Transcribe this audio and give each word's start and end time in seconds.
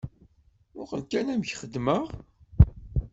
Muqel 0.75 1.01
kan 1.11 1.27
amek 1.33 1.53
xeddmeɣ. 1.61 2.05